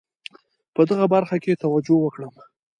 په 0.75 0.81
دغه 0.89 1.05
برخه 1.13 1.37
کې 1.43 1.59
توجه 1.63 1.95
وکړم. 2.01 2.33